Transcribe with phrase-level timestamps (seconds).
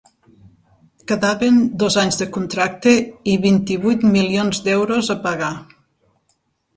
[1.09, 2.93] Quedaven dos anys de contracte
[3.33, 5.51] i vint-i-vuit milions d’euros a pagar.